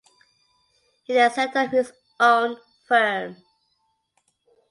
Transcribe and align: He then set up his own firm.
He 1.03 1.13
then 1.13 1.29
set 1.29 1.55
up 1.55 1.69
his 1.69 1.93
own 2.19 2.57
firm. 2.87 3.35